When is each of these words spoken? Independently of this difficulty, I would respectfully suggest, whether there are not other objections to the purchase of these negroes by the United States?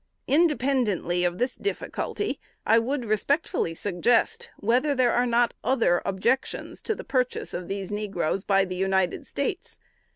Independently 0.25 1.23
of 1.23 1.37
this 1.37 1.55
difficulty, 1.55 2.39
I 2.65 2.79
would 2.79 3.05
respectfully 3.05 3.75
suggest, 3.75 4.49
whether 4.57 4.95
there 4.95 5.11
are 5.13 5.27
not 5.27 5.53
other 5.63 6.01
objections 6.05 6.81
to 6.81 6.95
the 6.95 7.03
purchase 7.03 7.53
of 7.53 7.67
these 7.67 7.91
negroes 7.91 8.43
by 8.43 8.65
the 8.65 8.75
United 8.75 9.27
States? 9.27 9.77